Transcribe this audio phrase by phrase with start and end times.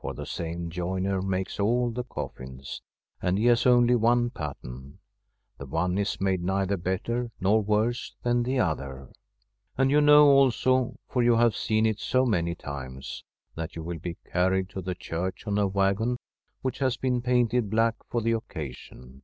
[0.00, 2.80] For the same joiner makes all the coffins,
[3.20, 4.98] and he has only one pattern;
[5.58, 9.12] the one is made neither better nor worse than the other.
[9.76, 13.24] And you know also, for vou have seen it so many times,
[13.56, 15.90] that you will be carried to the church on a [341 1 From M SfFEDlSH
[15.92, 16.16] HOMESTEAD waggon
[16.62, 19.22] which has been painted black for the occasion.